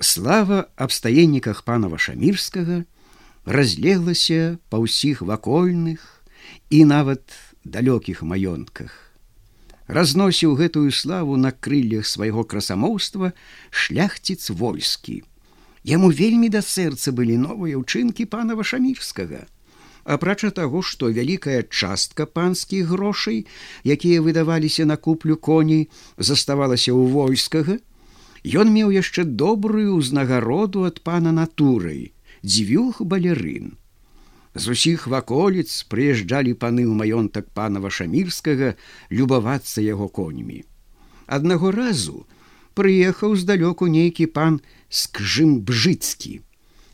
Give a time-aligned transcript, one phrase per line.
[0.00, 2.86] Слава аб стаенніках пана Вашамірскага
[3.42, 6.22] разлеглася па ўсіх вакольных
[6.70, 7.34] і нават
[7.66, 8.94] далёкіх маёнтках.
[9.90, 13.34] Разносіў гэтую славу на крыллях свайго красамоўства
[13.74, 15.26] шляхціц войскі.
[15.82, 19.50] Яму вельмі да сэрца былі новыя ўчынкі пана Вашамірскага.
[20.06, 23.50] Апрача таго, што вялікая частка панскіх грошай,
[23.82, 25.90] якія выдаваліся на куплю коней,
[26.22, 27.82] заставалася ў войскага,
[28.44, 33.74] Ён меў яшчэ добрую ўзнагароду ад пана натурай, дзвюх балерын.
[34.54, 38.74] З усіх ваколіц прыязджалі паны ў маёнтак пана Вашамірскага
[39.10, 40.62] любавацца яго коньмі.
[41.26, 42.26] Аднаго разу
[42.78, 46.40] прыехаў здалёку нейкі пан скжым бжыцкі.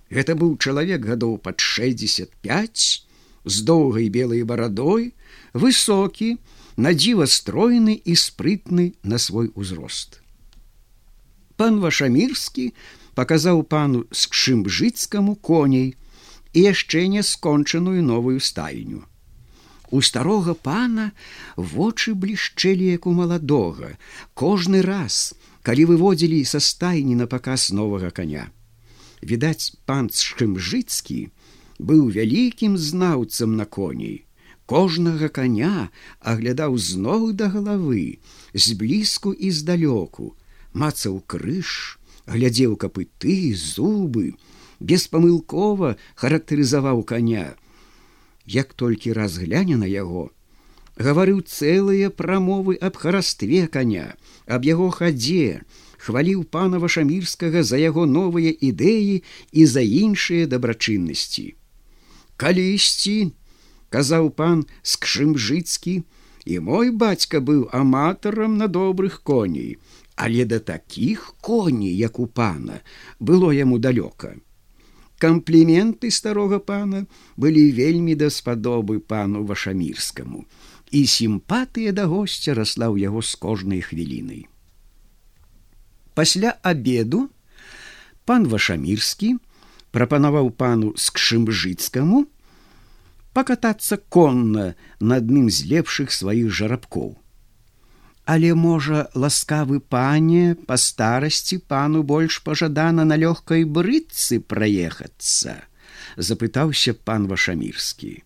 [0.09, 3.05] Гэта быў чалавек гадоў пад 65
[3.45, 5.13] з доўгай белай барадой,
[5.53, 6.41] высокі,
[6.77, 10.24] надзіва стройны і спрытны на свой узрост
[11.57, 12.73] пан вашамірскі
[13.15, 15.95] паказаў пану скшымбжыцкаму коней
[16.53, 19.05] і яшчэ не скончаную новую стайню.
[19.91, 21.13] У старога пана
[21.57, 23.95] вочы блішчэлі як у маладога,
[24.35, 28.51] кожны раз, калі выводзілі са стайні на паказ новага коня.
[29.23, 31.31] Відаць, пан шчымжыцкі
[31.79, 34.27] быў вялікім знаўцам на коней.
[34.67, 35.91] Кожнага коня
[36.21, 38.19] аглядаў зноў да галавы,
[38.55, 40.33] зблізку і здалёку,
[40.75, 44.35] мацаў крыж, глядзеў капыты, зубы,
[44.81, 47.55] беспамылкова характарызаваў коня.
[48.45, 50.31] Як толькі разгляне на яго,
[50.99, 54.15] гаварыў цэлыя прамовы аб харастве коня,
[54.47, 55.63] аб яго хадзе,
[56.05, 59.23] хваліў пана вашамірскага за яго новыя ідэі
[59.53, 61.55] і за іншыя дабрачыннасці.
[62.37, 63.33] Калісьці,
[63.89, 66.03] казаў пан скшымжыцкі,
[66.45, 69.79] і мой бацька быў аматарам на добрых коней,
[70.17, 72.81] але да такіх коней як у пана
[73.19, 74.37] было яму далёка.
[75.19, 77.07] Кампліменты старога пана
[77.37, 80.45] былі вельмі даспадобы пану вашамірскаму
[80.91, 84.47] і сімпатыя да госця расла ў яго з кожнай хвілінай.
[86.15, 87.29] Пасля обеду
[88.25, 89.35] пан вашамірскі
[89.91, 92.27] прапанаваў пану скшымжыцкаму
[93.35, 97.19] пакатацца конна на адным з лепшых сваіх жарабкоў
[98.25, 105.61] Але можа ласкавы пане па старасці пану больш пажадана на лёгкай брыцы праехацца
[106.17, 108.23] запытаўся пан вашамірскі.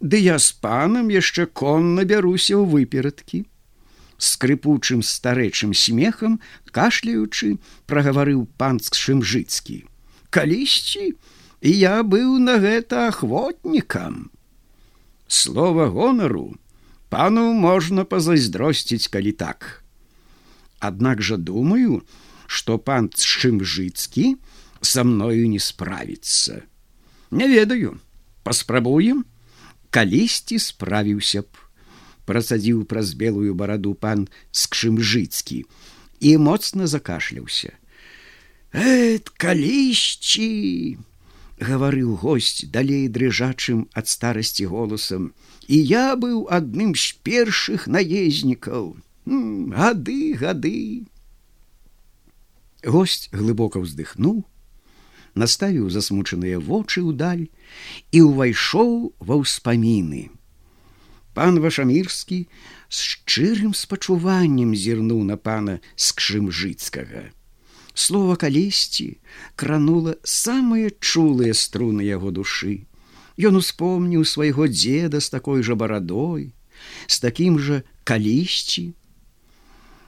[0.00, 3.44] Ды я з панам яшчэ кон набяруся ў выперадкі.
[4.18, 6.38] Скрыпучым старэчым смехам
[6.74, 9.84] кашляючы прагаварыў панскшым жыцкі
[10.34, 11.14] калісьці
[11.70, 14.30] я быў на гэта ахвотнікам.
[15.28, 16.46] Слова гонару
[17.14, 19.84] пану можна пазайздросціць калі так.
[20.82, 22.02] Аднак жа думаю
[22.46, 24.36] что пан чымжыцкі
[24.80, 26.62] со мною не справіцца
[27.30, 27.98] не ведаю.
[28.44, 29.24] Паспрабуем
[29.94, 31.64] калісьці справіўся б
[32.26, 35.64] прасадзіў праз белую бараду пан скшымжыцкі
[36.20, 37.72] і моцна закашляўся
[38.74, 40.50] эт калісьці
[41.68, 45.32] гаварыў гость далей дрыжачым ад старасці голасам
[45.66, 48.94] і я быў адным з першых наезнікаў
[49.80, 50.78] гады гады
[52.96, 54.42] гость глыбока ўздыхнуў
[55.34, 57.46] наставіў засмучаныя вочы ўдаль
[58.12, 60.28] і ўвайшоў ва ўспаміны
[61.34, 62.44] пан вашамірскі
[62.88, 67.30] з шчырым спачуваннем зірнуў на пана скшымжыцкага
[67.94, 69.18] слова калісьці
[69.56, 72.84] кранула самыя чулыя струны яго душы
[73.36, 76.54] Ён успомніў свайго дзеда з такой жа барадой,
[77.06, 78.94] з такім жа калісьці.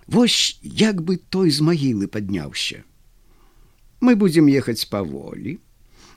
[0.06, 2.84] Вось як бы той з магілы падняўся.
[4.00, 5.58] Мы будзем ехаць паволі,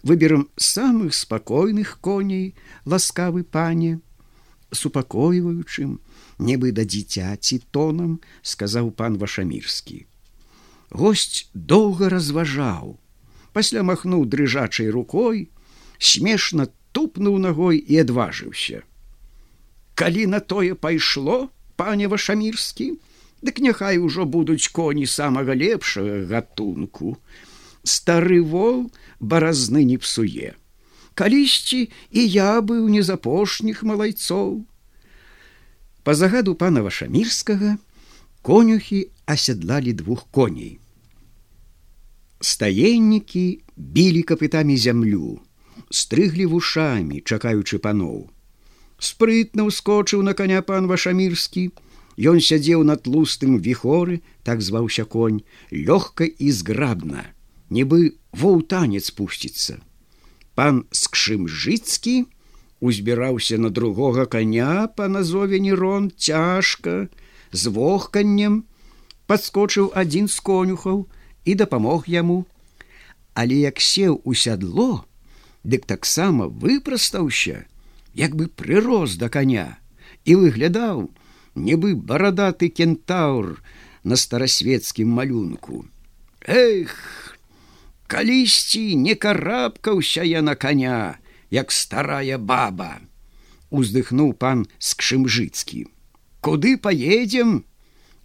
[0.04, 2.54] выберам самых спакойных коней,
[2.86, 4.00] ласкавы пане,
[4.70, 5.98] супакойваючым,
[6.38, 10.06] небы да дзіцяці тонам, сказаў пан вашамірскі.
[10.92, 12.98] Госць доўга разважаў,
[13.54, 15.50] пасля махнуў дрыжачай рукой,
[16.00, 18.82] смешна тупнуў ногой і адважыўся.
[19.94, 22.98] Калі на тое пайшло, пане вашамірскі,
[23.46, 27.18] дык няхай ужо будуць коні самага лепшага гатунку.
[27.84, 28.90] Стары вол
[29.20, 30.56] баразны не псуе.
[31.14, 34.66] Калісьці і я быў не з апошніх малайцоў.
[36.04, 37.78] Па загаду пана вашамірскага
[38.42, 40.80] конюхі асядлалі двух коней.
[42.40, 43.46] Стаеннікі
[43.76, 45.40] білі капытамі зямлю,
[45.90, 48.30] стрыглі вушамі, чакаючы паноў.
[49.00, 51.72] Спрытна ўскочыў на коня пан вашамірскі.
[52.20, 57.24] Ён сядзеў на тлустым віхоры, так зваўся конь, лёгка і зграбна.
[57.70, 59.80] нібы воўтанец пусціцца.
[60.58, 62.26] Пан скшымжыцкі
[62.80, 67.08] узбіраўся на другога коня па назове нерон цяжка,
[67.52, 68.64] з вохканнем,
[69.28, 71.06] падскочыў адзін з конюхаў
[71.46, 72.46] і дапамог яму.
[73.34, 75.06] Але як сеў у сядло,
[75.64, 77.66] дык таксама выпрастаўся,
[78.14, 79.78] як бы прырос да коня
[80.26, 81.10] і выглядаў,
[81.56, 83.62] нібы барадаты кентаур
[84.04, 85.86] на старасветскім малюнку.
[86.42, 87.38] Эх,
[88.08, 91.20] калісьці не карабкаўся я на коня,
[91.50, 93.00] як старая баба,
[93.70, 95.86] уздыхнуў пан скшымжыцкі.
[96.42, 97.66] Куды поедем?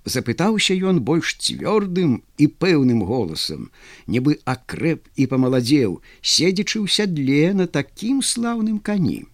[0.05, 3.71] запытаўся ён больш цвёрдым і пэўным голасам,
[4.07, 9.25] нібы акрэп і памаладзеў, седзячы ў сядле на такім слаўным кані.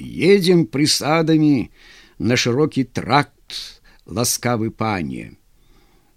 [0.00, 1.68] Едем прысадамі
[2.18, 3.60] на шырокі тракт
[4.08, 5.36] ласкавы пане,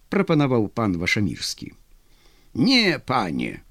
[0.10, 1.75] прапанаваў пан вашамірскі.
[2.56, 3.62] Не, пане,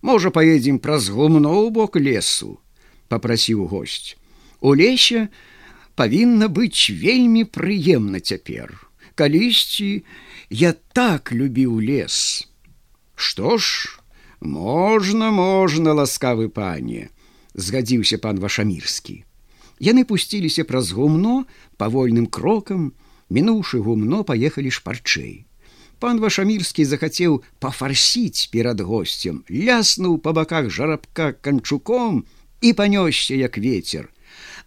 [0.00, 2.62] можа, поедем праз гумно ў бок лесу,
[3.10, 4.14] попрасіў гость.
[4.60, 5.28] У лесе,
[6.00, 8.72] павінна быць вельмі прыемна цяпер.
[9.20, 10.00] Калісьці
[10.48, 12.48] я так любіў лес.
[13.20, 14.00] Што ж,
[14.40, 17.10] можна, можна, ласкавы пане,
[17.52, 19.24] згадзіўся пан вашамірскі.
[19.76, 21.44] Яны пусціліся праз гумно
[21.76, 22.92] павольным крокам,
[23.28, 25.44] мінуўшы гумно паехалі шпарчэй.
[26.00, 32.24] Пан вашамірскі захацеў пафарсіць перад госцем, ляснуў па баках жарабка канчуком
[32.64, 34.08] і панёсся як ветер.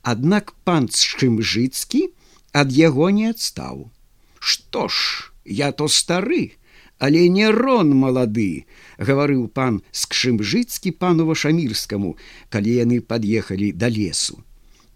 [0.01, 2.07] Аднак пан чымжыцкі
[2.53, 3.91] ад яго не адстаў.
[4.39, 6.55] Што ж, я то стары,
[6.99, 8.65] але не рон малады,
[8.97, 12.17] гаварыў пан скшымжыцкі пану вашамірскаму,
[12.49, 14.43] калі яны пад'ехалі да лесу.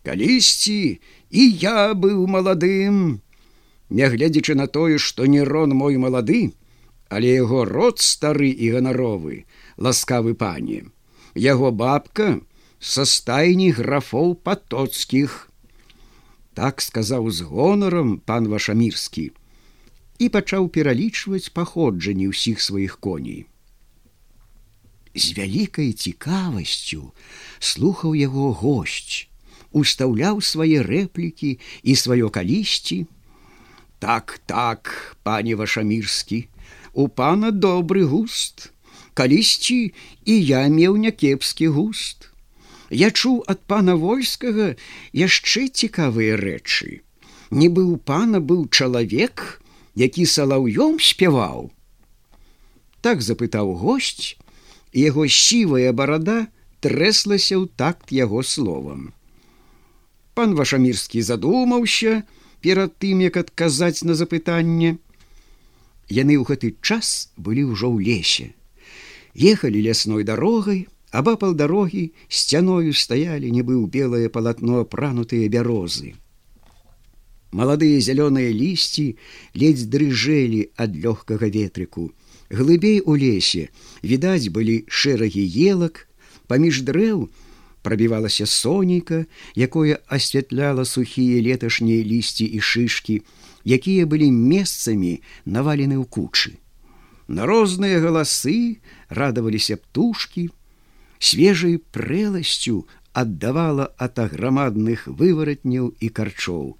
[0.03, 0.99] Калісьці
[1.29, 3.21] і я быў маладым,
[3.89, 6.51] Нягледзячы на тое, што не рон мой малады,
[7.09, 9.45] але яго род стары і ганаровы,
[9.77, 10.83] ласкавы пане.
[11.35, 12.41] Яго бабка,
[12.79, 15.49] са стайні графоў патоцкіх.
[16.53, 19.31] Так сказаў з гонарам пан вашамірскі
[20.17, 23.45] і пачаў пералічваць паходжанні ўсіх сваіх коней.
[25.13, 27.13] З вялікай цікавасцю
[27.59, 29.29] слухаў яго госць,
[29.73, 33.05] устаўляў свае рэплікі і сваё калісьці.
[33.99, 36.45] Так, так, пане вашамірскі,
[36.93, 38.73] у пана добры густ,
[39.17, 39.93] Калісьці
[40.29, 42.29] і я меў някепскі густ.
[42.89, 44.75] Я чуў ад пана вольскага
[45.11, 47.03] яшчэ цікавыя рэчы.
[47.51, 49.61] Нібы у пана быў чалавек,
[49.95, 51.71] які салаўём спяваў.
[53.01, 54.35] Так запытаў госць,
[54.93, 56.47] яго сівая барада
[56.79, 59.11] трэслася ў такт яго словам.
[60.33, 62.23] Пан вашамірскі задумаўся
[62.61, 64.97] перад тым, як адказаць на запытанне.
[66.07, 68.47] Яны ў гэты час былі ўжо ў лесе.
[69.35, 76.15] Ехалі лясной дарогай, Абапал дарогі сцяною стаялі, нібы ў белае палатно пранутыя бярозы.
[77.55, 79.15] Маладыя зялёныя лісці
[79.55, 82.11] ледзь дрыжэлі ад лёгкага ветрыку.
[82.51, 83.71] Глыбей у лесе
[84.03, 86.07] відаць былі шэрагі елак,
[86.51, 87.31] паміж дрэў
[87.87, 89.23] прабівалася сонейка,
[89.55, 93.23] якое асвятляла сухія леташнія лісці і шышкі,
[93.63, 96.59] якія былі месцамі навалены ў кучы.
[97.31, 100.51] На розныя галасы радаваліся птушкі,
[101.19, 102.85] свежай прэласцю
[103.17, 106.77] аддавала ад аграмадных вываратняў і карчоў.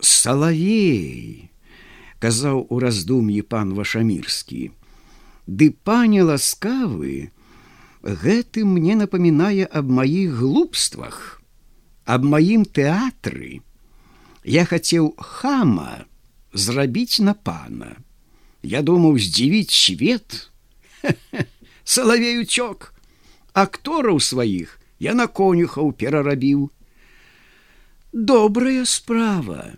[0.00, 1.50] Салавей,
[2.18, 4.72] казаў у раздум'і пан вашамірскі.
[5.46, 7.30] Ды пане ласкавы,
[8.02, 11.40] гэты мне напамінае аб маіх глупствах,
[12.04, 13.62] аб маім тэатры.
[14.42, 16.06] Я хацеў хама
[16.52, 17.94] зрабіць на пана.
[18.66, 20.50] Я думаў здзівіць свет.
[21.84, 22.95] Салавей уцёк
[23.56, 26.68] актораў сваіх я на конюхаў перарабіў.
[28.12, 29.76] Добрая справа.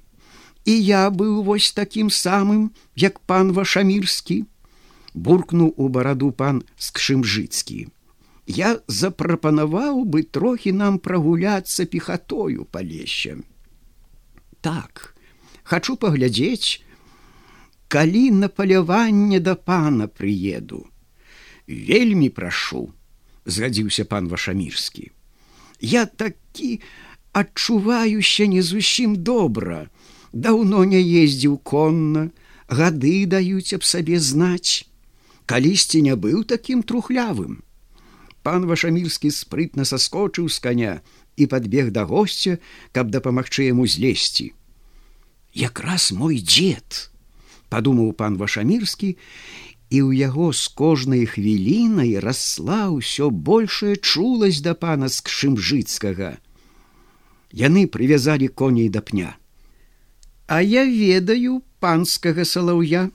[0.64, 4.44] І я быў вось такім самым, як пан вашамірскі,
[5.14, 7.87] буркнуў у бараду пан скшымжыцкі.
[8.47, 13.38] Я запрапанаваў бы трохі нам прагуляцца пехатою палеща.
[14.61, 15.14] Так,
[15.64, 16.82] хачу паглядзець,
[17.88, 20.85] калі на паляванне да пана прыеду.
[21.66, 22.88] Вельмі прашу,
[23.49, 25.11] згадзіўся пан вашамірскі.
[25.81, 26.81] Я такі
[27.33, 29.88] адчуваюся не зусім добра,
[30.33, 32.28] даўно не ездзіў конна,
[32.69, 34.85] гады даюць аб сабе знаць.
[35.49, 37.64] Калісьці не быў такім трухлявым.
[38.45, 40.95] Пан вашамірскі спрытна саскочыў з коня
[41.37, 42.59] і подбег да госця,
[42.93, 44.52] каб дапамагчы яму злезці.
[45.55, 47.09] Якраз мой дзед,
[47.73, 49.17] падумаў пан вашамірскі
[49.90, 56.37] і ў яго з кожнай хвілінай расла ўсё большая чуласць да пана з кшымжыцкага.
[57.52, 59.37] Яны прывязалі коней да пня.
[60.47, 63.09] А я ведаю панскага салаўя,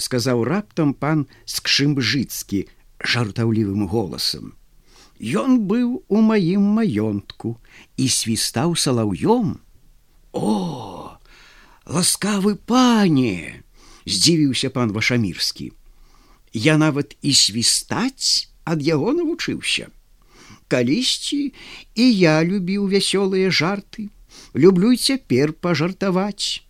[0.00, 2.64] сказаў раптам пан скшымжыцкі
[3.04, 4.56] жартаўлівым голасам.
[5.20, 7.60] Ён быў у маім маёнтку
[7.96, 9.60] і свістаў салаўём.
[10.32, 11.20] О,
[11.86, 13.62] ласкавы пане!
[14.04, 15.72] здзівіўся пан вашамірскі.
[16.54, 19.90] Я нават і свістаць ад яго навучыўся.
[20.70, 21.52] Калісьці
[21.98, 24.08] і я любіў вясёлыя жарты,
[24.54, 26.62] люблю цяпер пажартаваць.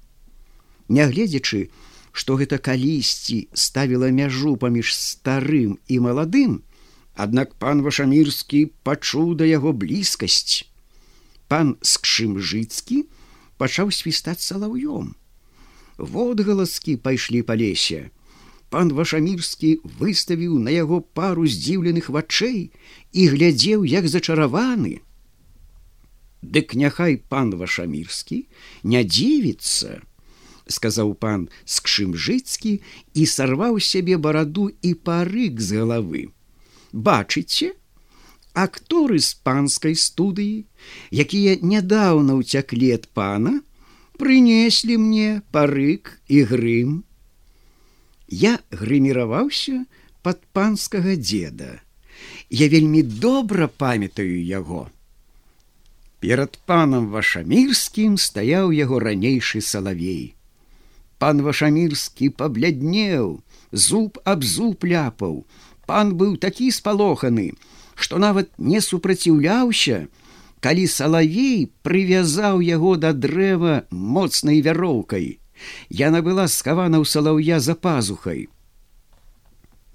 [0.88, 1.68] Нягледзячы,
[2.12, 6.64] што гэта калісьці ставіла мяжу паміж старым і маладым,
[7.14, 10.64] аднак пан вашамірскі пачуў да яго блізкасць.
[11.46, 13.04] Пан скшымжыцкі
[13.60, 15.12] пачаў свістаць салаўём.
[15.98, 18.10] Водгаласкі пайшлі па лесе.
[18.74, 19.68] Пан вашамірскі
[20.02, 22.56] выставіў на яго пару здзіўленых вачэй
[23.20, 24.94] і глядзеў як зачараваны.
[26.42, 28.40] Дык няхай пан вашамірскі
[28.94, 30.02] не дзівіцца,
[30.66, 32.74] сказаў пан скшымжыцкі
[33.14, 36.26] і сарваў сябе бараду і парык з галавы.
[36.90, 37.78] Бачыце,
[38.58, 40.66] акторы з панскай студыі,
[41.14, 43.56] якія нядаўна ўцяклі ад пана,
[44.18, 47.02] прынеслі мне парык і грым.
[48.42, 49.84] Я грыміраваўся
[50.26, 51.80] пад панскага дзеда.
[52.50, 54.86] Я вельмі добра памятаю яго.
[56.24, 60.24] Перад панам вашамірскім стаяў яго ранейшы салавей
[61.24, 63.28] пан вашамірскі пабляднеў
[63.84, 65.38] зуб аб зуб ляпаў
[65.90, 67.46] пан быў такі спалоханы
[67.94, 70.00] што нават не супраціўляўся
[70.66, 73.76] калі салавей прывязаў яго да дрэва
[74.16, 75.26] моцнай вяроўкай
[75.90, 78.48] яна была схавана ў салаўя за пазухай.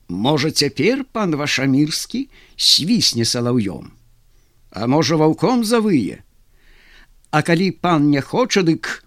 [0.09, 3.91] Можа цяпер пан вашамірскі свісне салаўём?
[4.71, 6.23] А можа ваўком завые?
[7.31, 9.05] А калі пан не хоча дык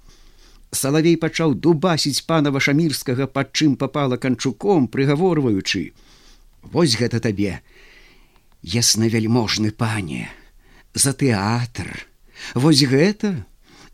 [0.73, 5.93] Салавей пачаў дубасіць пана вашамірскага, пад чым папала канчуком, прыгаворваючы:
[6.73, 7.61] «Вось гэта табе,
[8.63, 10.33] ясна вяльможны пане,
[10.95, 12.09] за тэатр,
[12.55, 13.45] Вось гэта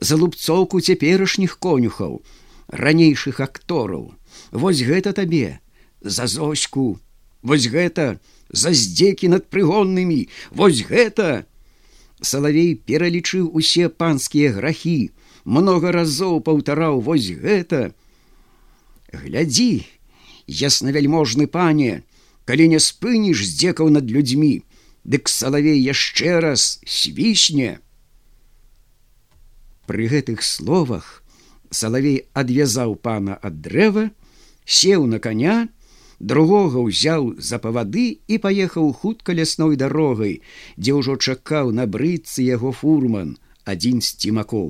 [0.01, 2.23] за лупцоўку цяперашніх конюхаў,
[2.69, 4.15] ранейшых актораў,
[4.53, 5.61] Вось гэта табе,
[6.01, 7.01] за зоську,
[7.43, 8.21] Вось гэта
[8.51, 11.47] за здзекі над прыгоннымі, Вось гэта!
[12.21, 15.11] Салавей пералічыў усе панскія грахі,
[15.45, 17.95] много разоў паўтараў вось гэта.
[19.13, 19.87] Глядзі
[20.49, 22.03] ясна вяльможны пане
[22.49, 24.65] калі не спыніш здзекаў над людзьмі
[25.05, 27.81] дык салавей яшчэ раз свішне
[29.89, 31.23] пры гэтых словах
[31.71, 34.09] салавей адвязаў пана ад дрэва
[34.65, 35.69] сеў на коня
[36.19, 40.41] другога ўзяў за павады і паехаў хутка лясной дарогай
[40.77, 44.69] дзе ўжо чакаў на брыцы яго фурман адзін з цімакоў